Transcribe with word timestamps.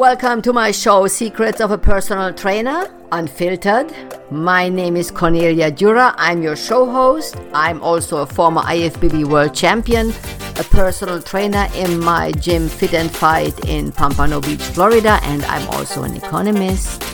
Welcome 0.00 0.40
to 0.42 0.54
my 0.54 0.70
show, 0.70 1.06
Secrets 1.08 1.60
of 1.60 1.72
a 1.72 1.76
Personal 1.76 2.32
Trainer, 2.32 2.90
Unfiltered. 3.12 3.94
My 4.30 4.66
name 4.66 4.96
is 4.96 5.10
Cornelia 5.10 5.70
Dura. 5.70 6.14
I'm 6.16 6.40
your 6.40 6.56
show 6.56 6.90
host. 6.90 7.36
I'm 7.52 7.82
also 7.82 8.22
a 8.22 8.26
former 8.26 8.62
IFBB 8.62 9.28
world 9.28 9.54
champion, 9.54 10.08
a 10.58 10.64
personal 10.64 11.20
trainer 11.20 11.68
in 11.74 12.00
my 12.00 12.32
gym 12.32 12.66
Fit 12.70 12.94
and 12.94 13.10
Fight 13.10 13.68
in 13.68 13.92
Pompano 13.92 14.40
Beach, 14.40 14.62
Florida, 14.62 15.20
and 15.24 15.44
I'm 15.44 15.68
also 15.68 16.02
an 16.04 16.16
economist. 16.16 17.04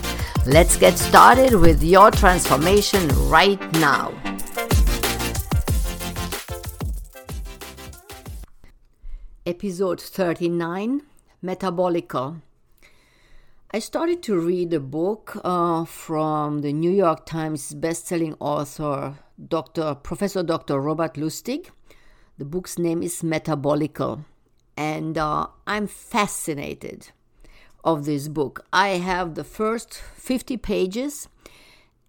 Let's 0.47 0.77
get 0.77 0.97
started 0.97 1.55
with 1.55 1.83
your 1.83 2.13
transformation 2.13 3.09
right 3.29 3.61
now. 3.81 4.15
Episode 9.45 10.01
39 10.01 11.03
Metabolical. 11.43 12.43
I 13.73 13.81
started 13.81 14.23
to 14.23 14.39
read 14.39 14.73
a 14.73 14.81
book 14.81 15.41
uh, 15.43 15.85
from 15.87 16.61
the 16.61 16.73
New 16.73 16.91
York 16.91 17.27
Times 17.27 17.75
bestselling 17.75 18.37
author, 18.39 19.19
Dr. 19.49 19.97
Professor 19.97 20.45
Dr. 20.45 20.81
Robert 20.81 21.15
Lustig. 21.15 21.71
The 22.39 22.45
book's 22.45 22.79
name 22.79 23.03
is 23.03 23.23
Metabolical, 23.23 24.25
and 24.77 25.19
uh, 25.19 25.49
I'm 25.67 25.89
fascinated 25.89 27.09
of 27.83 28.05
this 28.05 28.29
book. 28.29 28.65
I 28.73 28.91
have 29.01 29.35
the 29.35 29.43
first 29.45 29.95
50 29.95 30.59
pages 30.59 31.29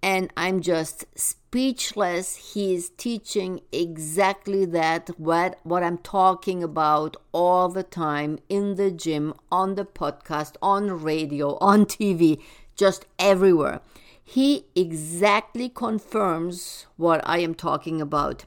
and 0.01 0.31
I'm 0.37 0.61
just 0.61 1.05
speechless. 1.15 2.53
He's 2.53 2.89
teaching 2.89 3.61
exactly 3.71 4.65
that 4.65 5.09
what 5.17 5.59
what 5.63 5.83
I'm 5.83 5.97
talking 5.97 6.63
about 6.63 7.17
all 7.31 7.70
the 7.70 7.83
time 7.83 8.39
in 8.49 8.75
the 8.75 8.91
gym, 8.91 9.33
on 9.51 9.75
the 9.75 9.85
podcast, 9.85 10.55
on 10.61 11.03
radio, 11.03 11.57
on 11.59 11.85
TV, 11.85 12.41
just 12.75 13.05
everywhere. 13.17 13.81
He 14.23 14.65
exactly 14.76 15.70
confirms 15.70 16.85
what 16.98 17.21
I 17.23 17.39
am 17.39 17.55
talking 17.55 18.01
about. 18.01 18.45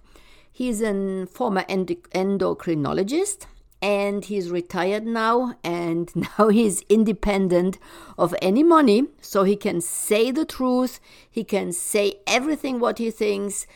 He's 0.53 0.83
a 0.83 1.27
former 1.27 1.63
endocrinologist 1.63 3.47
and 3.83 4.27
he's 4.27 4.51
retired 4.51 5.07
now 5.07 5.55
and 5.65 6.15
now 6.39 6.49
he's 6.49 6.83
independent 6.89 7.79
of 8.19 8.35
any 8.43 8.63
money 8.63 9.07
so 9.21 9.45
he 9.45 9.57
can 9.57 9.81
say 9.81 10.31
the 10.31 10.45
truth 10.45 11.01
he 11.31 11.45
can 11.45 11.73
say 11.73 12.15
everything 12.27 12.79
what 12.79 12.99
he 12.99 13.11
thinks 13.11 13.67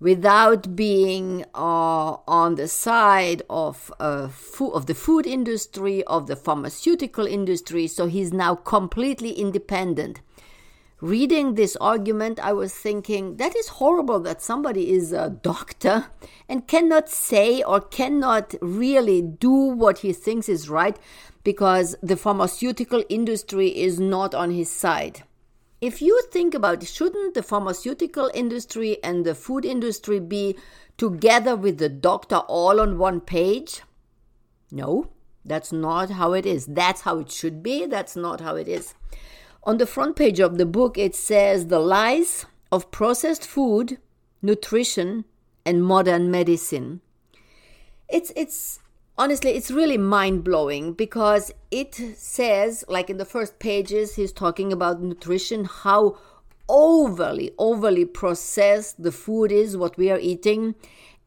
without 0.00 0.74
being 0.74 1.44
uh, 1.54 2.16
on 2.26 2.56
the 2.56 2.66
side 2.66 3.40
of 3.48 3.92
uh, 4.00 4.26
food, 4.26 4.72
of 4.72 4.86
the 4.86 4.94
food 4.94 5.26
industry 5.26 6.02
of 6.04 6.26
the 6.26 6.34
pharmaceutical 6.34 7.26
industry 7.26 7.86
so 7.86 8.06
he's 8.06 8.32
now 8.32 8.54
completely 8.54 9.30
independent 9.30 10.20
reading 11.02 11.56
this 11.56 11.76
argument, 11.80 12.38
I 12.38 12.52
was 12.52 12.72
thinking 12.72 13.36
that 13.36 13.56
is 13.56 13.68
horrible 13.68 14.20
that 14.20 14.40
somebody 14.40 14.92
is 14.92 15.12
a 15.12 15.28
doctor 15.28 16.06
and 16.48 16.68
cannot 16.68 17.10
say 17.10 17.60
or 17.62 17.80
cannot 17.80 18.54
really 18.62 19.20
do 19.20 19.50
what 19.50 19.98
he 19.98 20.12
thinks 20.12 20.48
is 20.48 20.70
right 20.70 20.96
because 21.42 21.96
the 22.02 22.16
pharmaceutical 22.16 23.02
industry 23.08 23.76
is 23.76 23.98
not 23.98 24.32
on 24.32 24.52
his 24.52 24.70
side. 24.70 25.24
If 25.80 26.00
you 26.00 26.22
think 26.30 26.54
about 26.54 26.84
shouldn't 26.84 27.34
the 27.34 27.42
pharmaceutical 27.42 28.30
industry 28.32 29.02
and 29.02 29.26
the 29.26 29.34
food 29.34 29.64
industry 29.64 30.20
be 30.20 30.56
together 30.96 31.56
with 31.56 31.78
the 31.78 31.88
doctor 31.88 32.36
all 32.36 32.80
on 32.80 32.96
one 32.96 33.20
page? 33.20 33.82
No, 34.70 35.08
that's 35.44 35.72
not 35.72 36.10
how 36.10 36.32
it 36.32 36.46
is. 36.46 36.66
That's 36.66 37.00
how 37.00 37.18
it 37.18 37.32
should 37.32 37.60
be. 37.60 37.86
That's 37.86 38.14
not 38.14 38.40
how 38.40 38.54
it 38.54 38.68
is. 38.68 38.94
On 39.64 39.78
the 39.78 39.86
front 39.86 40.16
page 40.16 40.40
of 40.40 40.58
the 40.58 40.66
book, 40.66 40.98
it 40.98 41.14
says 41.14 41.68
the 41.68 41.78
lies 41.78 42.46
of 42.72 42.90
processed 42.90 43.46
food, 43.46 43.98
nutrition, 44.42 45.24
and 45.64 45.84
modern 45.84 46.32
medicine. 46.32 47.00
It's, 48.08 48.32
it's 48.34 48.80
honestly, 49.16 49.52
it's 49.52 49.70
really 49.70 49.98
mind 49.98 50.42
blowing 50.42 50.94
because 50.94 51.52
it 51.70 51.94
says, 51.94 52.84
like 52.88 53.08
in 53.08 53.18
the 53.18 53.24
first 53.24 53.60
pages, 53.60 54.16
he's 54.16 54.32
talking 54.32 54.72
about 54.72 55.00
nutrition, 55.00 55.64
how 55.64 56.18
overly, 56.68 57.52
overly 57.56 58.04
processed 58.04 59.00
the 59.00 59.12
food 59.12 59.52
is, 59.52 59.76
what 59.76 59.96
we 59.96 60.10
are 60.10 60.18
eating. 60.18 60.74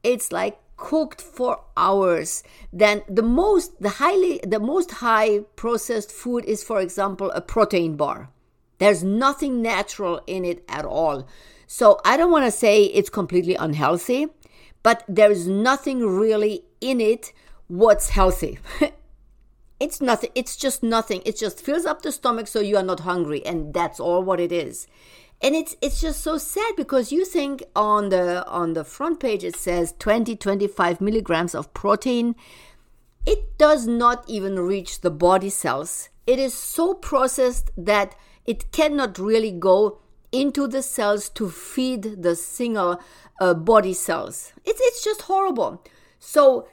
It's 0.04 0.34
like 0.34 0.60
cooked 0.78 1.22
for 1.22 1.62
hours 1.78 2.44
then 2.74 3.02
the 3.08 3.22
most 3.22 3.82
the 3.82 3.90
highly 3.90 4.40
the 4.46 4.60
most 4.60 4.92
high 4.92 5.40
processed 5.56 6.12
food 6.12 6.44
is 6.46 6.64
for 6.64 6.82
example 6.82 7.32
a 7.32 7.42
protein 7.42 7.96
bar 7.96 8.30
there's 8.78 9.04
nothing 9.04 9.62
natural 9.62 10.22
in 10.28 10.46
it 10.46 10.64
at 10.70 10.86
all. 10.86 11.28
So 11.68 12.00
i 12.06 12.16
don't 12.18 12.32
want 12.32 12.46
to 12.46 12.52
say 12.52 12.84
it's 12.84 13.10
completely 13.10 13.56
unhealthy 13.56 14.28
but 14.84 15.04
there's 15.08 15.48
nothing 15.48 16.06
really 16.06 16.64
in 16.80 17.02
it 17.02 17.34
what's 17.68 18.10
healthy. 18.10 18.60
It's 19.78 20.00
nothing 20.00 20.30
it's 20.36 20.56
just 20.56 20.84
nothing. 20.84 21.22
It 21.26 21.38
just 21.38 21.60
fills 21.60 21.86
up 21.86 22.02
the 22.02 22.12
stomach 22.12 22.48
so 22.48 22.62
you 22.62 22.78
are 22.78 22.84
not 22.84 23.02
hungry 23.02 23.46
and 23.46 23.74
that's 23.74 24.00
all 24.00 24.24
what 24.24 24.40
it 24.40 24.52
is. 24.52 24.88
And 25.42 25.54
it's 25.54 25.76
it's 25.82 26.00
just 26.00 26.22
so 26.22 26.38
sad 26.38 26.76
because 26.78 27.12
you 27.12 27.26
think 27.26 27.62
on 27.76 28.10
the 28.10 28.48
on 28.48 28.74
the 28.74 28.86
front 28.86 29.20
page 29.20 29.44
it 29.44 29.56
says 29.56 29.94
20 30.00 30.38
25 30.38 31.02
milligrams 31.02 31.54
of 31.54 31.74
protein. 31.74 32.36
It 33.26 33.58
does 33.58 33.86
not 33.86 34.24
even 34.30 34.60
reach 34.60 35.02
the 35.02 35.12
body 35.12 35.50
cells. 35.50 36.10
It 36.26 36.40
is 36.40 36.54
so 36.54 36.94
processed 36.94 37.72
that 37.76 38.16
it 38.46 38.72
cannot 38.72 39.18
really 39.18 39.52
go 39.52 40.00
into 40.32 40.68
the 40.68 40.82
cells 40.82 41.30
to 41.30 41.50
feed 41.50 42.22
the 42.24 42.36
single 42.36 43.00
uh, 43.40 43.54
body 43.54 43.94
cells 43.94 44.54
it's 44.64 44.82
it's 44.84 45.04
just 45.04 45.24
horrible 45.24 45.84
so 46.20 46.68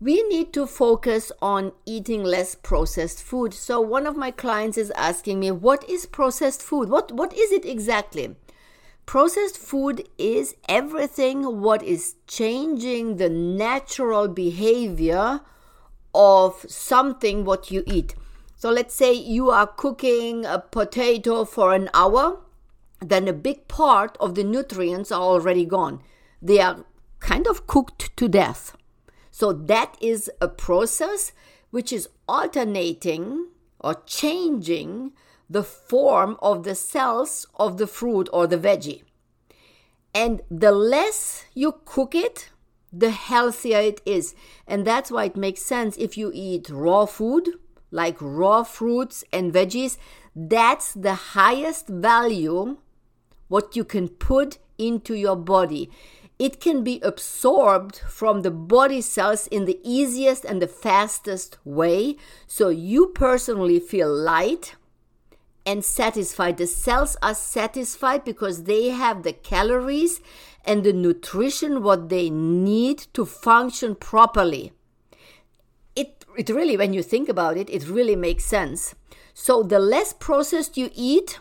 we 0.00 0.22
need 0.22 0.54
to 0.54 0.66
focus 0.66 1.30
on 1.42 1.72
eating 1.84 2.24
less 2.24 2.54
processed 2.54 3.22
food. 3.22 3.52
So 3.52 3.82
one 3.82 4.06
of 4.06 4.16
my 4.16 4.30
clients 4.30 4.78
is 4.78 4.90
asking 4.92 5.40
me, 5.40 5.50
what 5.50 5.88
is 5.90 6.06
processed 6.06 6.62
food? 6.62 6.88
What 6.88 7.12
what 7.12 7.34
is 7.36 7.52
it 7.52 7.66
exactly? 7.66 8.34
Processed 9.04 9.58
food 9.58 10.08
is 10.16 10.54
everything 10.68 11.60
what 11.60 11.82
is 11.82 12.14
changing 12.26 13.16
the 13.16 13.28
natural 13.28 14.28
behavior 14.28 15.40
of 16.14 16.64
something 16.68 17.44
what 17.44 17.70
you 17.70 17.82
eat. 17.86 18.14
So 18.60 18.70
let's 18.70 18.94
say 18.94 19.14
you 19.14 19.48
are 19.48 19.66
cooking 19.66 20.44
a 20.44 20.58
potato 20.58 21.46
for 21.46 21.72
an 21.72 21.88
hour, 21.94 22.40
then 23.00 23.26
a 23.26 23.32
big 23.32 23.68
part 23.68 24.18
of 24.20 24.34
the 24.34 24.44
nutrients 24.44 25.10
are 25.10 25.22
already 25.22 25.64
gone. 25.64 26.02
They 26.42 26.60
are 26.60 26.84
kind 27.20 27.46
of 27.46 27.66
cooked 27.66 28.14
to 28.18 28.28
death. 28.28 28.76
So 29.30 29.54
that 29.54 29.96
is 30.02 30.30
a 30.42 30.48
process 30.48 31.32
which 31.70 31.90
is 31.90 32.10
alternating 32.28 33.46
or 33.78 34.02
changing 34.04 35.12
the 35.48 35.62
form 35.62 36.36
of 36.42 36.64
the 36.64 36.74
cells 36.74 37.46
of 37.58 37.78
the 37.78 37.86
fruit 37.86 38.28
or 38.30 38.46
the 38.46 38.58
veggie. 38.58 39.04
And 40.14 40.42
the 40.50 40.72
less 40.72 41.46
you 41.54 41.80
cook 41.86 42.14
it, 42.14 42.50
the 42.92 43.10
healthier 43.10 43.78
it 43.78 44.02
is. 44.04 44.34
And 44.66 44.86
that's 44.86 45.10
why 45.10 45.24
it 45.24 45.36
makes 45.36 45.62
sense 45.62 45.96
if 45.96 46.18
you 46.18 46.30
eat 46.34 46.68
raw 46.68 47.06
food, 47.06 47.54
like 47.90 48.16
raw 48.20 48.62
fruits 48.62 49.24
and 49.32 49.52
veggies, 49.52 49.96
that's 50.34 50.92
the 50.92 51.14
highest 51.14 51.88
value 51.88 52.78
what 53.48 53.74
you 53.74 53.84
can 53.84 54.08
put 54.08 54.58
into 54.78 55.14
your 55.14 55.36
body 55.36 55.90
it 56.40 56.58
can 56.58 56.82
be 56.82 57.00
absorbed 57.02 57.98
from 58.08 58.40
the 58.40 58.50
body 58.50 59.02
cells 59.02 59.46
in 59.48 59.66
the 59.66 59.78
easiest 59.84 60.42
and 60.46 60.62
the 60.62 60.66
fastest 60.66 61.58
way. 61.66 62.16
So 62.46 62.70
you 62.70 63.08
personally 63.08 63.78
feel 63.78 64.10
light 64.10 64.74
and 65.66 65.84
satisfied. 65.84 66.56
The 66.56 66.66
cells 66.66 67.18
are 67.22 67.34
satisfied 67.34 68.24
because 68.24 68.64
they 68.64 68.88
have 68.88 69.22
the 69.22 69.34
calories 69.34 70.22
and 70.64 70.82
the 70.82 70.94
nutrition 70.94 71.82
what 71.82 72.08
they 72.08 72.30
need 72.30 73.00
to 73.12 73.26
function 73.26 73.94
properly. 73.94 74.72
It, 76.00 76.24
it 76.36 76.48
really, 76.48 76.76
when 76.76 76.92
you 76.92 77.02
think 77.02 77.28
about 77.28 77.56
it, 77.56 77.68
it 77.68 77.88
really 77.88 78.16
makes 78.16 78.44
sense. 78.44 78.94
So 79.34 79.62
the 79.62 79.78
less 79.78 80.12
processed 80.12 80.76
you 80.76 80.90
eat, 80.94 81.38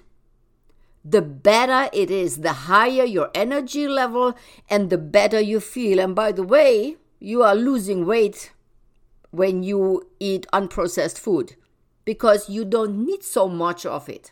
the 1.03 1.21
better 1.21 1.89
it 1.93 2.09
is, 2.11 2.37
the 2.37 2.53
higher 2.69 3.05
your 3.05 3.29
energy 3.33 3.87
level, 3.87 4.35
and 4.69 4.89
the 4.89 4.97
better 4.97 5.39
you 5.39 5.59
feel. 5.59 5.99
And 5.99 6.13
by 6.13 6.31
the 6.31 6.43
way, 6.43 6.97
you 7.19 7.43
are 7.43 7.55
losing 7.55 8.05
weight 8.05 8.51
when 9.31 9.63
you 9.63 10.09
eat 10.19 10.47
unprocessed 10.51 11.19
food 11.19 11.55
because 12.05 12.49
you 12.49 12.65
don't 12.65 13.05
need 13.05 13.23
so 13.23 13.47
much 13.47 13.85
of 13.85 14.09
it. 14.09 14.31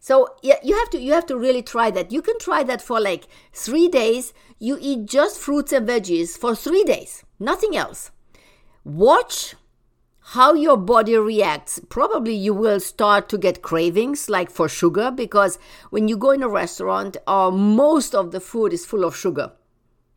So 0.00 0.34
yeah, 0.42 0.56
you 0.62 0.76
have 0.76 0.90
to 0.90 1.00
you 1.00 1.12
have 1.12 1.26
to 1.26 1.38
really 1.38 1.62
try 1.62 1.90
that. 1.92 2.10
You 2.10 2.22
can 2.22 2.38
try 2.38 2.62
that 2.64 2.82
for 2.82 3.00
like 3.00 3.28
3 3.52 3.88
days. 3.88 4.32
You 4.58 4.76
eat 4.80 5.06
just 5.06 5.38
fruits 5.38 5.72
and 5.72 5.88
veggies 5.88 6.36
for 6.36 6.56
3 6.56 6.84
days, 6.84 7.24
nothing 7.38 7.76
else. 7.76 8.10
Watch 8.84 9.54
how 10.34 10.54
your 10.54 10.76
body 10.76 11.16
reacts. 11.16 11.80
Probably 11.88 12.34
you 12.34 12.54
will 12.54 12.80
start 12.80 13.28
to 13.28 13.38
get 13.38 13.62
cravings 13.62 14.28
like 14.28 14.50
for 14.50 14.68
sugar 14.68 15.10
because 15.10 15.58
when 15.90 16.08
you 16.08 16.16
go 16.16 16.30
in 16.30 16.42
a 16.42 16.48
restaurant, 16.48 17.16
uh, 17.26 17.50
most 17.50 18.14
of 18.14 18.30
the 18.30 18.40
food 18.40 18.72
is 18.72 18.86
full 18.86 19.04
of 19.04 19.16
sugar. 19.16 19.52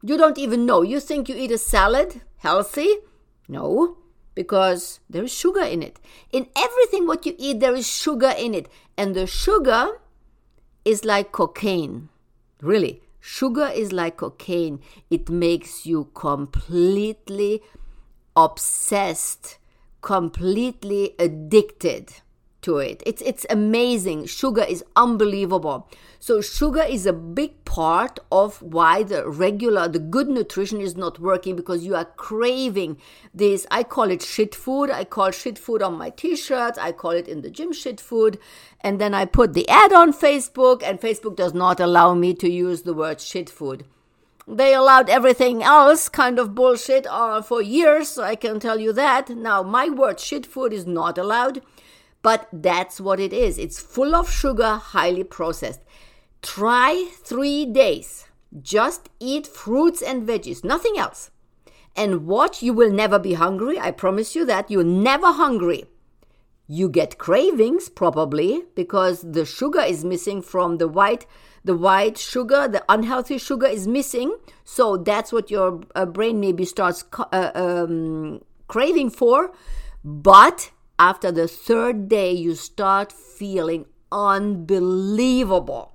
You 0.02 0.18
don't 0.18 0.38
even 0.38 0.66
know. 0.66 0.82
You 0.84 1.00
think 1.00 1.30
you 1.30 1.36
eat 1.36 1.52
a 1.52 1.58
salad, 1.58 2.22
healthy? 2.38 2.98
No, 3.48 3.98
because 4.36 5.00
there 5.10 5.24
is 5.24 5.34
sugar 5.34 5.64
in 5.64 5.82
it. 5.82 6.00
In 6.32 6.48
everything 6.56 7.08
what 7.08 7.26
you 7.26 7.36
eat, 7.38 7.60
there 7.60 7.76
is 7.76 7.88
sugar 7.88 8.34
in 8.38 8.54
it. 8.54 8.70
And 8.98 9.16
the 9.16 9.28
sugar 9.28 10.00
is 10.84 11.06
like 11.06 11.32
cocaine. 11.32 12.10
Really. 12.62 13.02
Sugar 13.20 13.72
is 13.74 13.92
like 13.92 14.18
cocaine. 14.18 14.80
It 15.10 15.30
makes 15.30 15.88
you 15.88 16.10
completely 16.14 17.64
obsessed 18.36 19.58
completely 20.02 21.16
addicted 21.18 22.14
to 22.66 22.80
it. 22.80 23.02
It's 23.06 23.22
it's 23.22 23.46
amazing. 23.50 24.26
Sugar 24.26 24.64
is 24.64 24.84
unbelievable. 24.96 25.88
So 26.20 26.42
sugar 26.42 26.82
is 26.82 27.06
a 27.06 27.14
big 27.14 27.64
part 27.64 28.20
of 28.32 28.60
why 28.62 29.04
the 29.04 29.30
regular 29.30 29.88
the 29.88 30.00
good 30.00 30.28
nutrition 30.28 30.82
is 30.82 30.96
not 30.96 31.20
working 31.20 31.56
because 31.56 31.86
you 31.86 31.96
are 31.96 32.06
craving 32.06 32.98
this 33.34 33.68
I 33.70 33.84
call 33.84 34.10
it 34.10 34.24
shit 34.24 34.56
food. 34.56 34.90
I 34.90 35.04
call 35.04 35.30
shit 35.32 35.60
food 35.60 35.84
on 35.84 35.96
my 35.96 36.10
t-shirts. 36.10 36.80
I 36.80 36.92
call 36.92 37.12
it 37.12 37.28
in 37.28 37.42
the 37.42 37.52
gym 37.52 37.72
shit 37.72 38.02
food. 38.02 38.40
And 38.82 39.00
then 39.00 39.14
I 39.14 39.26
put 39.26 39.54
the 39.54 39.70
ad 39.70 39.94
on 39.94 40.12
Facebook 40.12 40.82
and 40.84 41.00
Facebook 41.00 41.36
does 41.36 41.54
not 41.54 41.80
allow 41.80 42.16
me 42.16 42.34
to 42.36 42.50
use 42.50 42.82
the 42.82 42.96
word 42.96 43.22
shit 43.22 43.50
food. 43.50 43.86
They 44.48 44.76
allowed 44.76 45.10
everything 45.10 45.64
else 45.64 46.08
kind 46.08 46.38
of 46.38 46.54
bullshit 46.54 47.08
uh, 47.08 47.42
for 47.42 47.62
years, 47.64 48.18
I 48.20 48.36
can 48.36 48.60
tell 48.60 48.80
you 48.80 48.94
that. 48.94 49.30
Now, 49.30 49.64
my 49.64 49.90
word 49.90 50.20
shit 50.20 50.46
food 50.46 50.72
is 50.72 50.86
not 50.86 51.18
allowed, 51.18 51.64
but 52.22 52.48
that's 52.54 53.02
what 53.02 53.20
it 53.20 53.34
is. 53.34 53.58
It's 53.58 53.82
full 53.82 54.14
of 54.16 54.30
sugar, 54.30 54.76
highly 54.76 55.24
processed. 55.24 55.82
Try 56.44 57.10
three 57.24 57.66
days. 57.66 58.28
Just 58.62 59.10
eat 59.20 59.48
fruits 59.48 60.02
and 60.04 60.28
veggies, 60.28 60.64
nothing 60.64 60.98
else. 60.98 61.32
And 61.96 62.28
watch, 62.28 62.62
you 62.62 62.74
will 62.74 62.92
never 62.92 63.18
be 63.18 63.34
hungry. 63.34 63.80
I 63.80 63.92
promise 63.92 64.36
you 64.36 64.46
that. 64.46 64.70
You're 64.70 64.84
never 64.84 65.32
hungry. 65.32 65.86
You 66.68 66.90
get 66.90 67.18
cravings, 67.18 67.90
probably, 67.90 68.64
because 68.76 69.22
the 69.22 69.46
sugar 69.46 69.82
is 69.82 70.04
missing 70.04 70.42
from 70.42 70.78
the 70.78 70.88
white 70.88 71.26
the 71.66 71.76
white 71.76 72.18
sugar, 72.18 72.68
the 72.68 72.86
unhealthy 72.88 73.40
sugar 73.40 73.66
is 73.66 73.88
missing. 73.88 74.38
So 74.64 74.98
that's 74.98 75.34
what 75.34 75.50
your 75.50 75.82
uh, 75.96 76.06
brain 76.06 76.40
maybe 76.40 76.64
starts 76.64 77.04
uh, 77.18 77.52
um, 77.56 78.44
craving 78.68 79.10
for. 79.10 79.52
But 80.04 80.72
after 81.00 81.32
the 81.32 81.48
third 81.48 82.08
day, 82.08 82.32
you 82.32 82.54
start 82.54 83.12
feeling 83.12 83.88
unbelievable. 84.12 85.94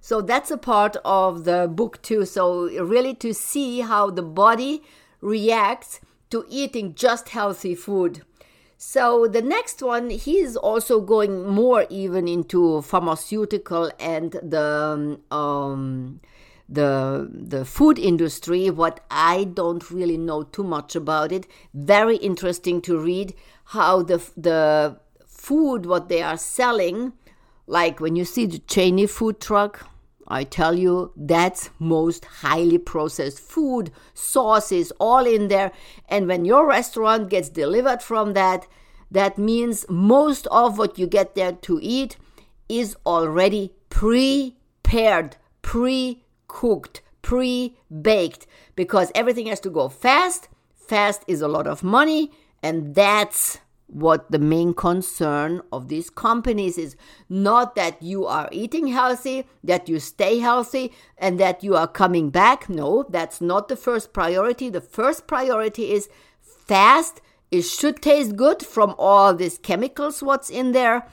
So 0.00 0.20
that's 0.20 0.52
a 0.52 0.58
part 0.58 0.96
of 1.04 1.44
the 1.44 1.68
book 1.68 2.00
too. 2.02 2.24
So, 2.24 2.68
really, 2.84 3.14
to 3.14 3.34
see 3.34 3.80
how 3.80 4.10
the 4.10 4.22
body 4.22 4.82
reacts 5.20 6.00
to 6.30 6.44
eating 6.48 6.94
just 6.94 7.30
healthy 7.30 7.74
food. 7.74 8.22
So 8.76 9.26
the 9.26 9.42
next 9.42 9.82
one, 9.82 10.10
he's 10.10 10.56
also 10.56 11.00
going 11.00 11.46
more 11.48 11.86
even 11.88 12.28
into 12.28 12.82
pharmaceutical 12.82 13.90
and 13.98 14.32
the 14.32 15.18
um, 15.30 16.20
the 16.68 17.30
the 17.32 17.64
food 17.64 17.98
industry. 17.98 18.70
What 18.70 19.00
I 19.10 19.44
don't 19.44 19.90
really 19.90 20.18
know 20.18 20.42
too 20.42 20.64
much 20.64 20.96
about 20.96 21.32
it. 21.32 21.46
Very 21.72 22.16
interesting 22.16 22.80
to 22.82 22.98
read 22.98 23.34
how 23.66 24.02
the 24.02 24.18
the 24.36 24.98
food 25.26 25.86
what 25.86 26.08
they 26.08 26.22
are 26.22 26.38
selling, 26.38 27.12
like 27.66 28.00
when 28.00 28.16
you 28.16 28.24
see 28.24 28.46
the 28.46 28.58
Cheney 28.58 29.06
food 29.06 29.40
truck. 29.40 29.88
I 30.26 30.44
tell 30.44 30.74
you, 30.74 31.12
that's 31.16 31.70
most 31.78 32.24
highly 32.24 32.78
processed 32.78 33.40
food, 33.40 33.90
sauces, 34.14 34.92
all 34.98 35.26
in 35.26 35.48
there. 35.48 35.72
And 36.08 36.26
when 36.26 36.44
your 36.44 36.66
restaurant 36.66 37.30
gets 37.30 37.48
delivered 37.48 38.02
from 38.02 38.32
that, 38.32 38.66
that 39.10 39.38
means 39.38 39.86
most 39.88 40.46
of 40.48 40.78
what 40.78 40.98
you 40.98 41.06
get 41.06 41.34
there 41.34 41.52
to 41.52 41.78
eat 41.82 42.16
is 42.68 42.96
already 43.06 43.72
prepared, 43.90 45.36
pre 45.62 46.24
cooked, 46.48 47.02
pre 47.22 47.76
baked, 48.02 48.46
because 48.74 49.12
everything 49.14 49.46
has 49.46 49.60
to 49.60 49.70
go 49.70 49.88
fast. 49.88 50.48
Fast 50.74 51.22
is 51.26 51.40
a 51.40 51.48
lot 51.48 51.66
of 51.66 51.82
money, 51.82 52.30
and 52.62 52.94
that's 52.94 53.58
what 53.86 54.30
the 54.30 54.38
main 54.38 54.74
concern 54.74 55.62
of 55.72 55.88
these 55.88 56.10
companies 56.10 56.78
is 56.78 56.96
not 57.28 57.74
that 57.76 58.02
you 58.02 58.26
are 58.26 58.48
eating 58.50 58.88
healthy, 58.88 59.46
that 59.62 59.88
you 59.88 60.00
stay 60.00 60.38
healthy, 60.38 60.92
and 61.18 61.38
that 61.38 61.62
you 61.62 61.76
are 61.76 61.86
coming 61.86 62.30
back. 62.30 62.68
No, 62.68 63.04
that's 63.08 63.40
not 63.40 63.68
the 63.68 63.76
first 63.76 64.12
priority. 64.12 64.68
The 64.70 64.80
first 64.80 65.26
priority 65.26 65.92
is 65.92 66.08
fast. 66.40 67.20
It 67.50 67.62
should 67.62 68.02
taste 68.02 68.36
good 68.36 68.64
from 68.64 68.94
all 68.98 69.34
these 69.34 69.58
chemicals, 69.58 70.22
what's 70.22 70.50
in 70.50 70.72
there. 70.72 71.06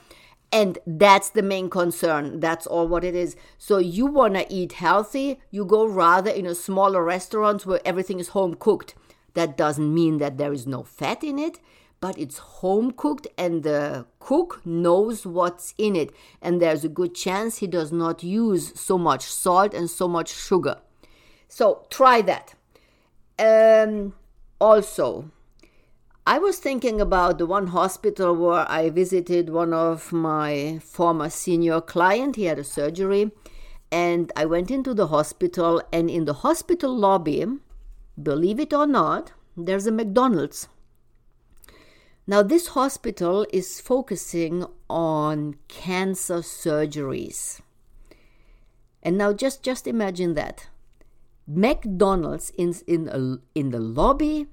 And 0.50 0.78
that's 0.86 1.30
the 1.30 1.42
main 1.42 1.70
concern. 1.70 2.40
That's 2.40 2.66
all 2.66 2.86
what 2.86 3.04
it 3.04 3.14
is. 3.14 3.36
So 3.56 3.78
you 3.78 4.06
want 4.06 4.34
to 4.34 4.52
eat 4.52 4.72
healthy, 4.72 5.40
you 5.50 5.64
go 5.64 5.86
rather 5.86 6.30
in 6.30 6.46
a 6.46 6.54
smaller 6.54 7.02
restaurant 7.02 7.64
where 7.64 7.80
everything 7.84 8.18
is 8.18 8.28
home 8.28 8.54
cooked. 8.54 8.94
That 9.34 9.56
doesn't 9.56 9.94
mean 9.94 10.18
that 10.18 10.36
there 10.36 10.52
is 10.52 10.66
no 10.66 10.82
fat 10.82 11.24
in 11.24 11.38
it 11.38 11.58
but 12.02 12.18
it's 12.18 12.38
home 12.38 12.90
cooked 12.90 13.28
and 13.38 13.62
the 13.62 14.04
cook 14.18 14.60
knows 14.66 15.24
what's 15.24 15.72
in 15.78 15.94
it. 15.94 16.10
And 16.42 16.60
there's 16.60 16.84
a 16.84 16.88
good 16.88 17.14
chance 17.14 17.58
he 17.58 17.68
does 17.68 17.92
not 17.92 18.24
use 18.24 18.72
so 18.78 18.98
much 18.98 19.22
salt 19.22 19.72
and 19.72 19.88
so 19.88 20.08
much 20.08 20.28
sugar. 20.34 20.78
So 21.46 21.86
try 21.90 22.20
that. 22.22 22.54
Um, 23.38 24.14
also 24.60 25.30
i 26.24 26.38
was 26.38 26.58
thinking 26.58 27.00
about 27.00 27.38
the 27.38 27.46
one 27.46 27.68
hospital 27.68 28.36
where 28.36 28.64
i 28.70 28.88
visited 28.90 29.50
one 29.50 29.72
of 29.72 30.12
my 30.12 30.78
former 30.82 31.30
senior 31.30 31.80
client. 31.80 32.36
He 32.36 32.44
had 32.44 32.58
a 32.58 32.64
surgery. 32.64 33.30
And 33.90 34.32
i 34.36 34.44
went 34.44 34.70
into 34.70 34.92
the 34.92 35.06
hospital. 35.06 35.82
And 35.92 36.10
in 36.10 36.24
the 36.24 36.38
hospital 36.44 36.96
lobby 36.96 37.46
believe 38.20 38.60
it 38.60 38.72
or 38.72 38.86
not 38.86 39.32
there's 39.56 39.86
a 39.86 39.92
mcdonald's 39.92 40.68
now, 42.32 42.42
this 42.42 42.68
hospital 42.68 43.46
is 43.52 43.78
focusing 43.78 44.64
on 44.88 45.56
cancer 45.68 46.38
surgeries. 46.38 47.60
And 49.02 49.18
now 49.18 49.34
just, 49.34 49.62
just 49.62 49.86
imagine 49.86 50.32
that. 50.32 50.68
McDonald's 51.46 52.48
in, 52.56 52.74
in, 52.86 53.08
a, 53.08 53.36
in 53.54 53.68
the 53.68 53.80
lobby 53.80 54.46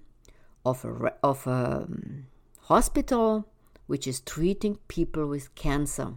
of 0.65 0.83
a, 0.83 1.13
of 1.23 1.47
a 1.47 1.85
um, 1.87 2.25
hospital 2.63 3.47
which 3.87 4.07
is 4.07 4.19
treating 4.19 4.75
people 4.89 5.25
with 5.25 5.55
cancer. 5.55 6.15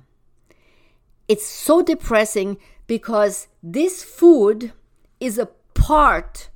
It's 1.29 1.47
so 1.47 1.81
depressing 1.81 2.59
because 2.89 3.47
this 3.63 4.03
food 4.03 4.73
is 5.21 5.39
a 5.39 5.47
part 5.75 6.51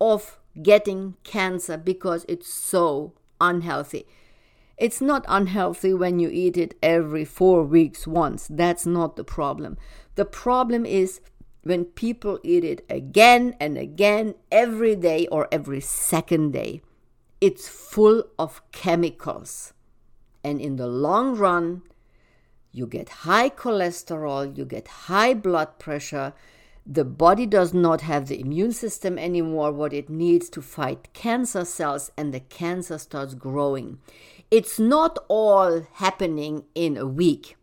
of 0.00 0.38
getting 0.62 1.16
cancer 1.24 1.76
because 1.76 2.24
it's 2.26 2.48
so 2.50 3.12
unhealthy. 3.38 4.06
It's 4.78 5.00
not 5.00 5.24
unhealthy 5.26 5.94
when 5.94 6.18
you 6.18 6.28
eat 6.28 6.56
it 6.56 6.74
every 6.82 7.24
four 7.24 7.62
weeks 7.62 8.06
once. 8.06 8.46
That's 8.50 8.84
not 8.84 9.16
the 9.16 9.24
problem. 9.24 9.78
The 10.16 10.26
problem 10.26 10.84
is 10.84 11.20
when 11.62 11.84
people 11.84 12.38
eat 12.42 12.62
it 12.62 12.84
again 12.88 13.56
and 13.58 13.76
again, 13.76 14.34
every 14.52 14.94
day 14.94 15.26
or 15.28 15.48
every 15.50 15.80
second 15.80 16.52
day. 16.52 16.82
It's 17.40 17.68
full 17.68 18.24
of 18.38 18.62
chemicals. 18.70 19.72
And 20.44 20.60
in 20.60 20.76
the 20.76 20.86
long 20.86 21.36
run, 21.36 21.82
you 22.70 22.86
get 22.86 23.08
high 23.08 23.50
cholesterol, 23.50 24.56
you 24.56 24.64
get 24.64 24.88
high 24.88 25.34
blood 25.34 25.78
pressure. 25.78 26.34
The 26.86 27.04
body 27.04 27.46
does 27.46 27.74
not 27.74 28.02
have 28.02 28.28
the 28.28 28.38
immune 28.38 28.72
system 28.72 29.18
anymore, 29.18 29.72
what 29.72 29.92
it 29.92 30.08
needs 30.08 30.48
to 30.50 30.62
fight 30.62 31.12
cancer 31.14 31.64
cells, 31.64 32.12
and 32.16 32.32
the 32.32 32.40
cancer 32.40 32.98
starts 32.98 33.34
growing. 33.34 33.98
It's 34.50 34.78
not 34.78 35.18
all 35.28 35.86
happening 35.94 36.64
in 36.74 36.96
a 36.96 37.06
week. 37.06 37.56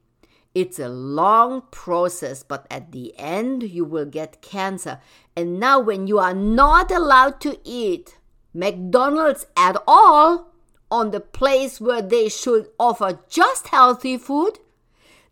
It's 0.54 0.78
a 0.78 0.90
long 0.90 1.64
process, 1.72 2.44
but 2.44 2.68
at 2.70 2.92
the 2.92 3.14
end, 3.18 3.64
you 3.64 3.86
will 3.86 4.06
get 4.06 4.42
cancer. 4.42 5.00
And 5.36 5.60
now, 5.60 5.80
when 5.80 6.08
you 6.08 6.20
are 6.20 6.34
not 6.34 6.92
allowed 6.92 7.42
to 7.42 7.58
eat 7.64 8.18
McDonald's 8.54 9.48
at 9.58 9.82
all 9.88 10.52
on 10.92 11.10
the 11.10 11.20
place 11.20 11.82
where 11.82 12.02
they 12.02 12.30
should 12.30 12.70
offer 12.78 13.20
just 13.30 13.70
healthy 13.70 14.18
food, 14.18 14.60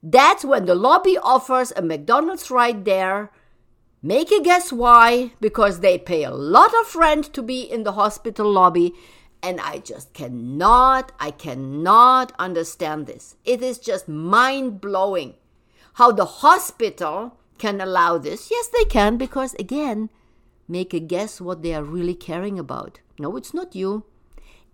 that's 0.02 0.44
when 0.44 0.66
the 0.66 0.74
lobby 0.74 1.18
offers 1.18 1.72
a 1.76 1.82
McDonald's 1.84 2.50
right 2.50 2.84
there. 2.84 3.30
Make 4.02 4.32
a 4.32 4.42
guess 4.42 4.74
why? 4.74 5.34
Because 5.40 5.82
they 5.82 6.00
pay 6.00 6.24
a 6.24 6.32
lot 6.32 6.72
of 6.82 6.96
rent 6.96 7.32
to 7.34 7.44
be 7.44 7.62
in 7.62 7.84
the 7.84 7.92
hospital 7.92 8.52
lobby 8.52 8.96
And 9.44 9.60
I 9.60 9.80
just 9.80 10.14
cannot, 10.14 11.12
I 11.20 11.32
cannot 11.32 12.32
understand 12.38 13.08
this. 13.08 13.36
It 13.44 13.64
is 13.64 13.80
just 13.80 14.08
mind 14.08 14.80
blowing 14.80 15.34
how 15.94 16.12
the 16.12 16.26
hospital 16.26 17.38
can 17.58 17.82
allow 17.82 18.18
this. 18.18 18.50
Yes, 18.52 18.68
they 18.68 18.86
can, 18.86 19.18
because 19.18 19.56
again, 19.56 20.10
make 20.68 20.94
a 20.94 21.00
guess 21.00 21.42
what 21.42 21.64
they 21.64 21.74
are 21.74 21.84
really 21.84 22.14
caring 22.14 22.60
about. 22.60 23.00
No, 23.20 23.36
it's 23.36 23.54
not 23.54 23.76
you. 23.76 24.04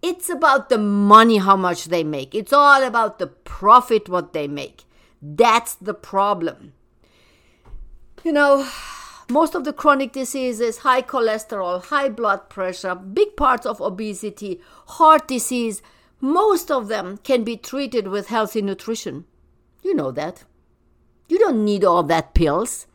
It's 0.01 0.29
about 0.29 0.69
the 0.69 0.77
money, 0.77 1.37
how 1.37 1.55
much 1.55 1.85
they 1.85 2.03
make. 2.03 2.35
It's 2.35 2.53
all 2.53 2.83
about 2.83 3.19
the 3.19 3.27
profit, 3.27 4.09
what 4.09 4.33
they 4.33 4.47
make. 4.47 4.83
That's 5.21 5.75
the 5.75 5.93
problem. 5.93 6.73
You 8.23 8.31
know, 8.31 8.67
most 9.29 9.55
of 9.55 9.65
the 9.65 9.73
chronic 9.73 10.13
diseases, 10.13 10.79
high 10.79 11.01
cholesterol, 11.01 11.83
high 11.83 12.09
blood 12.09 12.49
pressure, 12.49 12.95
big 12.95 13.35
parts 13.35 13.65
of 13.65 13.81
obesity, 13.81 14.61
heart 14.87 15.27
disease, 15.27 15.81
most 16.21 16.71
of 16.71 16.87
them 16.87 17.17
can 17.17 17.43
be 17.43 17.57
treated 17.57 18.07
with 18.07 18.27
healthy 18.27 18.61
nutrition. 18.61 19.25
You 19.83 19.93
know 19.93 20.11
that. 20.11 20.45
You 21.27 21.39
don't 21.39 21.65
need 21.65 21.83
all 21.83 22.03
that 22.03 22.33
pills. 22.33 22.87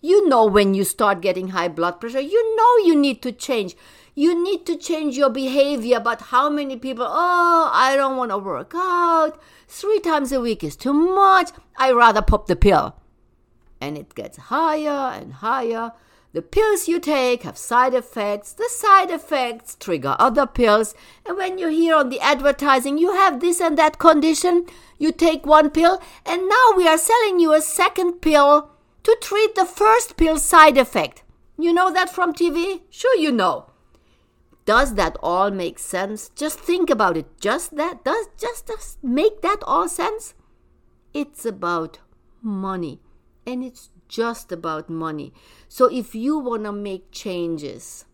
You 0.00 0.28
know 0.28 0.46
when 0.46 0.74
you 0.74 0.84
start 0.84 1.20
getting 1.20 1.48
high 1.48 1.68
blood 1.68 2.00
pressure, 2.00 2.20
you 2.20 2.56
know 2.56 2.86
you 2.86 2.96
need 2.96 3.22
to 3.22 3.32
change. 3.32 3.76
You 4.14 4.40
need 4.40 4.66
to 4.66 4.76
change 4.76 5.16
your 5.16 5.30
behavior. 5.30 6.00
But 6.00 6.22
how 6.22 6.50
many 6.50 6.76
people, 6.76 7.06
oh, 7.08 7.70
I 7.72 7.94
don't 7.96 8.16
want 8.16 8.32
to 8.32 8.38
work 8.38 8.72
out. 8.74 9.40
Three 9.68 10.00
times 10.00 10.32
a 10.32 10.40
week 10.40 10.64
is 10.64 10.76
too 10.76 10.92
much. 10.92 11.50
I 11.76 11.92
rather 11.92 12.22
pop 12.22 12.46
the 12.46 12.56
pill 12.56 12.96
and 13.80 13.96
it 13.96 14.14
gets 14.14 14.36
higher 14.36 15.12
and 15.14 15.34
higher. 15.34 15.92
The 16.32 16.42
pills 16.42 16.88
you 16.88 17.00
take 17.00 17.42
have 17.42 17.56
side 17.56 17.94
effects. 17.94 18.52
The 18.52 18.68
side 18.68 19.10
effects 19.10 19.76
trigger 19.80 20.14
other 20.18 20.46
pills. 20.46 20.94
And 21.24 21.36
when 21.36 21.58
you 21.58 21.68
hear 21.68 21.96
on 21.96 22.10
the 22.10 22.20
advertising, 22.20 22.98
you 22.98 23.14
have 23.14 23.40
this 23.40 23.60
and 23.60 23.78
that 23.78 23.98
condition, 23.98 24.66
you 24.98 25.10
take 25.10 25.46
one 25.46 25.70
pill, 25.70 26.02
and 26.26 26.48
now 26.48 26.72
we 26.76 26.86
are 26.86 26.98
selling 26.98 27.40
you 27.40 27.54
a 27.54 27.62
second 27.62 28.20
pill 28.20 28.70
to 29.04 29.16
treat 29.22 29.54
the 29.54 29.64
first 29.64 30.16
pill 30.16 30.38
side 30.38 30.76
effect. 30.76 31.22
You 31.58 31.72
know 31.72 31.92
that 31.92 32.10
from 32.10 32.34
TV? 32.34 32.82
Sure, 32.90 33.16
you 33.16 33.32
know. 33.32 33.70
Does 34.66 34.94
that 34.96 35.16
all 35.22 35.50
make 35.50 35.78
sense? 35.78 36.28
Just 36.28 36.60
think 36.60 36.90
about 36.90 37.16
it. 37.16 37.40
Just 37.40 37.74
that? 37.76 38.04
Does 38.04 38.28
just, 38.36 38.66
just 38.66 39.02
make 39.02 39.40
that 39.40 39.60
all 39.62 39.88
sense? 39.88 40.34
It's 41.14 41.46
about 41.46 42.00
money 42.42 43.00
and 43.48 43.64
it's 43.64 43.88
just 44.08 44.52
about 44.52 44.90
money. 44.90 45.32
So 45.68 45.86
if 45.86 46.14
you 46.14 46.38
want 46.38 46.64
to 46.64 46.72
make 46.72 47.10
changes, 47.10 48.04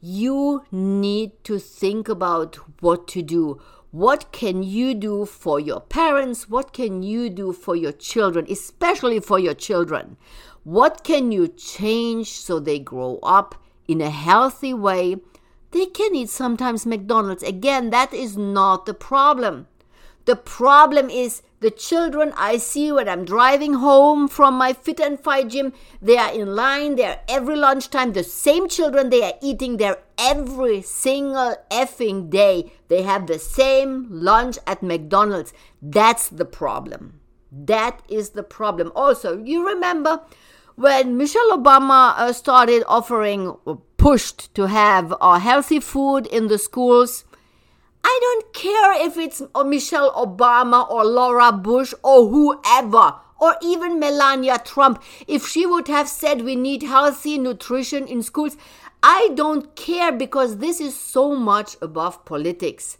you 0.00 0.64
need 0.72 1.32
to 1.44 1.58
think 1.58 2.08
about 2.08 2.56
what 2.80 3.06
to 3.08 3.20
do. 3.20 3.60
What 3.90 4.32
can 4.32 4.62
you 4.62 4.94
do 4.94 5.26
for 5.26 5.60
your 5.60 5.80
parents? 5.80 6.48
What 6.48 6.72
can 6.72 7.02
you 7.02 7.28
do 7.28 7.52
for 7.52 7.76
your 7.76 7.92
children, 7.92 8.46
especially 8.48 9.20
for 9.20 9.38
your 9.38 9.54
children? 9.54 10.16
What 10.64 11.04
can 11.04 11.30
you 11.30 11.48
change 11.48 12.30
so 12.30 12.58
they 12.58 12.78
grow 12.78 13.18
up 13.22 13.56
in 13.86 14.00
a 14.00 14.08
healthy 14.10 14.72
way? 14.72 15.16
They 15.72 15.86
can 15.86 16.14
eat 16.14 16.30
sometimes 16.30 16.86
McDonald's. 16.86 17.42
Again, 17.42 17.90
that 17.90 18.14
is 18.14 18.36
not 18.36 18.86
the 18.86 18.94
problem. 18.94 19.66
The 20.24 20.36
problem 20.36 21.10
is 21.10 21.42
the 21.60 21.70
children 21.70 22.32
I 22.36 22.56
see 22.56 22.90
when 22.90 23.08
I'm 23.08 23.24
driving 23.24 23.74
home 23.74 24.28
from 24.28 24.54
my 24.54 24.72
fit 24.72 24.98
and 24.98 25.20
fight 25.20 25.48
gym, 25.48 25.72
they 26.00 26.16
are 26.16 26.32
in 26.32 26.56
line 26.56 26.96
there 26.96 27.20
every 27.28 27.56
lunchtime. 27.56 28.12
The 28.12 28.24
same 28.24 28.68
children, 28.68 29.10
they 29.10 29.22
are 29.22 29.34
eating 29.42 29.76
there 29.76 29.98
every 30.18 30.80
single 30.82 31.56
effing 31.70 32.30
day. 32.30 32.72
They 32.88 33.02
have 33.02 33.26
the 33.26 33.38
same 33.38 34.08
lunch 34.10 34.58
at 34.66 34.82
McDonald's. 34.82 35.52
That's 35.82 36.28
the 36.28 36.46
problem. 36.46 37.20
That 37.52 38.00
is 38.08 38.30
the 38.30 38.42
problem. 38.42 38.90
Also, 38.94 39.42
you 39.42 39.66
remember 39.66 40.22
when 40.76 41.18
Michelle 41.18 41.58
Obama 41.58 42.14
uh, 42.16 42.32
started 42.32 42.84
offering, 42.86 43.54
pushed 43.98 44.54
to 44.54 44.66
have 44.68 45.14
uh, 45.20 45.38
healthy 45.38 45.78
food 45.78 46.26
in 46.26 46.48
the 46.48 46.56
schools 46.56 47.24
I 48.02 48.18
don't 48.20 48.52
care 48.52 49.06
if 49.06 49.16
it's 49.16 49.42
Michelle 49.64 50.12
Obama 50.14 50.88
or 50.90 51.04
Laura 51.04 51.52
Bush 51.52 51.92
or 52.02 52.28
whoever 52.28 53.14
or 53.40 53.56
even 53.62 53.98
Melania 53.98 54.58
Trump. 54.58 55.02
If 55.26 55.46
she 55.46 55.66
would 55.66 55.88
have 55.88 56.08
said 56.08 56.42
we 56.42 56.56
need 56.56 56.82
healthy 56.82 57.38
nutrition 57.38 58.06
in 58.06 58.22
schools, 58.22 58.56
I 59.02 59.30
don't 59.34 59.74
care 59.76 60.12
because 60.12 60.58
this 60.58 60.80
is 60.80 60.98
so 60.98 61.34
much 61.34 61.76
above 61.80 62.24
politics. 62.24 62.98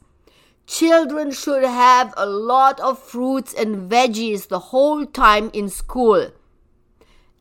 Children 0.67 1.33
should 1.33 1.65
have 1.65 2.15
a 2.17 2.27
lot 2.27 2.81
of 2.81 2.99
fruits 2.99 3.53
and 3.53 3.91
veggies 3.91 4.49
the 4.49 4.59
whole 4.71 5.05
time 5.05 5.51
in 5.53 5.69
school. 5.69 6.31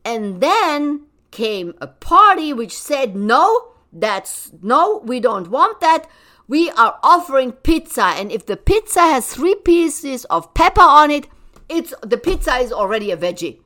And 0.04 0.40
then 0.40 1.06
came 1.30 1.74
a 1.80 1.86
party 1.86 2.52
which 2.52 2.76
said, 2.76 3.14
no, 3.14 3.72
that's 3.92 4.50
no, 4.62 4.98
we 5.04 5.20
don't 5.20 5.48
want 5.48 5.80
that 5.80 6.08
we 6.50 6.68
are 6.70 6.98
offering 7.04 7.52
pizza 7.52 8.02
and 8.02 8.32
if 8.32 8.44
the 8.44 8.56
pizza 8.56 9.00
has 9.00 9.32
three 9.32 9.54
pieces 9.54 10.24
of 10.24 10.52
pepper 10.52 10.80
on 10.80 11.08
it 11.08 11.28
it's 11.68 11.94
the 12.02 12.16
pizza 12.18 12.56
is 12.56 12.72
already 12.72 13.12
a 13.12 13.16
veggie. 13.16 13.60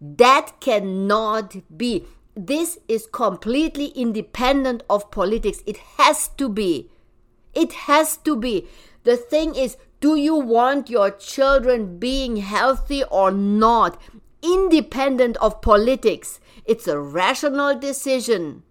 That 0.00 0.60
cannot 0.60 1.54
be. 1.78 2.04
This 2.34 2.78
is 2.88 3.06
completely 3.06 3.86
independent 3.86 4.82
of 4.90 5.12
politics. 5.12 5.62
It 5.64 5.76
has 5.98 6.26
to 6.36 6.48
be. 6.48 6.90
It 7.54 7.72
has 7.86 8.16
to 8.18 8.34
be. 8.34 8.66
The 9.04 9.16
thing 9.16 9.54
is 9.54 9.76
do 10.00 10.16
you 10.16 10.34
want 10.34 10.90
your 10.90 11.12
children 11.12 11.98
being 12.00 12.38
healthy 12.38 13.04
or 13.04 13.30
not? 13.30 14.00
Independent 14.42 15.36
of 15.36 15.62
politics 15.62 16.40
it's 16.64 16.88
a 16.88 16.98
rational 16.98 17.78
decision. 17.78 18.64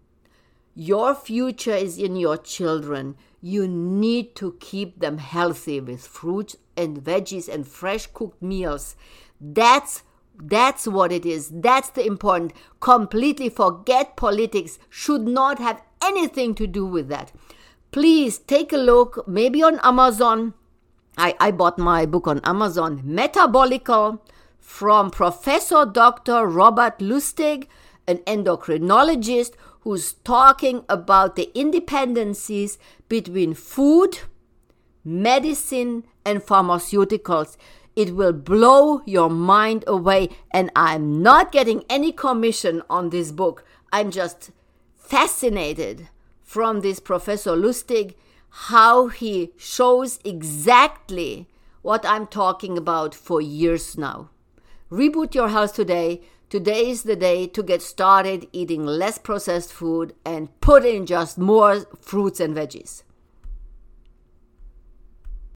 Your 0.75 1.16
future 1.16 1.74
is 1.74 1.98
in 1.98 2.18
your 2.18 2.38
children 2.38 3.16
you 3.41 3.67
need 3.67 4.36
to 4.36 4.58
keep 4.60 5.00
them 5.00 5.17
healthy 5.17 5.79
with 5.79 6.06
fruits 6.06 6.56
and 6.75 7.03
veggies 7.03 7.48
and 7.48 7.67
fresh 7.67 8.08
cooked 8.08 8.41
meals. 8.41 8.96
That's 9.39 10.03
that's 10.39 10.88
what 10.88 11.12
it 11.12 11.25
is. 11.25 11.50
That's 11.50 11.89
the 11.89 12.06
important. 12.06 12.53
Completely 12.79 13.50
forget 13.50 14.15
politics. 14.15 14.77
Should 14.89 15.27
not 15.27 15.58
have 15.60 15.82
anything 16.01 16.53
to 16.56 16.67
do 16.67 16.86
with 16.86 17.08
that. 17.10 17.32
Please 17.91 18.38
take 18.38 18.72
a 18.72 18.77
look, 18.77 19.27
maybe 19.27 19.63
on 19.63 19.79
Amazon. 19.79 20.53
I, 21.17 21.34
I 21.39 21.51
bought 21.51 21.79
my 21.79 22.06
book 22.06 22.27
on 22.27 22.41
Amazon, 22.44 23.01
Metabolical, 23.03 24.20
from 24.60 25.10
Professor 25.10 25.86
Dr. 25.86 26.46
Robert 26.46 27.00
Lustig, 27.00 27.67
an 28.08 28.17
endocrinologist 28.27 29.53
who's 29.88 30.15
talking 30.25 30.84
about 30.89 31.38
the 31.38 31.50
independencies 31.56 32.77
between 33.08 33.53
food, 33.53 34.20
medicine, 35.06 36.03
and 36.25 36.41
pharmaceuticals. 36.41 37.56
It 37.96 38.13
will 38.13 38.34
blow 38.34 39.01
your 39.06 39.29
mind 39.29 39.86
away. 39.88 40.27
And 40.51 40.72
I'm 40.75 41.24
not 41.24 41.53
getting 41.53 41.86
any 41.89 42.12
commission 42.12 42.84
on 42.89 43.12
this 43.12 43.32
book. 43.32 43.63
I'm 43.94 44.12
just 44.12 44.51
fascinated 44.94 46.10
from 46.44 46.82
this 46.82 47.00
Professor 47.00 47.51
Lustig 47.51 48.15
how 48.50 49.08
he 49.08 49.53
shows 49.56 50.20
exactly 50.25 51.48
what 51.82 52.06
I'm 52.06 52.27
talking 52.27 52.77
about 52.77 53.15
for 53.15 53.39
years 53.39 53.98
now. 53.98 54.32
Reboot 54.91 55.34
Your 55.34 55.48
Health 55.48 55.75
Today 55.75 56.24
Today 56.50 56.89
is 56.89 57.04
the 57.04 57.18
day 57.18 57.46
to 57.48 57.62
get 57.62 57.82
started 57.82 58.48
eating 58.54 58.86
less 58.86 59.18
processed 59.18 59.74
food 59.74 60.16
and 60.24 60.48
put 60.62 60.86
in 60.86 61.06
just 61.06 61.38
more 61.38 61.86
fruits 62.00 62.39
and 62.39 62.56
veggies. 62.56 63.04